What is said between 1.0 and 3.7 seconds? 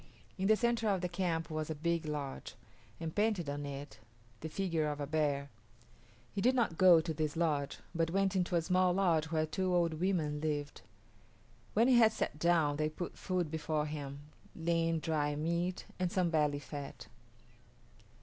the camp was a big lodge, and painted on